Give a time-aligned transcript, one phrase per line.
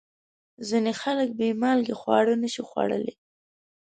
[0.67, 3.13] ځینې خلک بې مالګې خواړه نشي خوړلی.